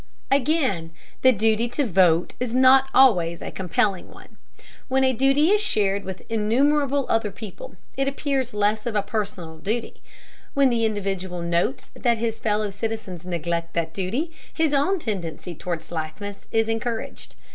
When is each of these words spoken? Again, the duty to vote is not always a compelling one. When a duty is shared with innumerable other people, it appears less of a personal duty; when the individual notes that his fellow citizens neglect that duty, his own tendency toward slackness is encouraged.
Again, 0.31 0.89
the 1.21 1.31
duty 1.31 1.67
to 1.69 1.85
vote 1.85 2.33
is 2.39 2.55
not 2.55 2.89
always 2.91 3.39
a 3.39 3.51
compelling 3.51 4.09
one. 4.09 4.37
When 4.87 5.03
a 5.03 5.13
duty 5.13 5.51
is 5.51 5.61
shared 5.61 6.05
with 6.05 6.23
innumerable 6.27 7.05
other 7.07 7.29
people, 7.29 7.75
it 7.95 8.07
appears 8.07 8.51
less 8.51 8.87
of 8.87 8.95
a 8.95 9.03
personal 9.03 9.59
duty; 9.59 10.01
when 10.55 10.71
the 10.71 10.85
individual 10.85 11.43
notes 11.43 11.91
that 11.93 12.17
his 12.17 12.39
fellow 12.39 12.71
citizens 12.71 13.27
neglect 13.27 13.75
that 13.75 13.93
duty, 13.93 14.31
his 14.51 14.73
own 14.73 14.97
tendency 14.97 15.53
toward 15.53 15.83
slackness 15.83 16.47
is 16.51 16.67
encouraged. 16.67 17.35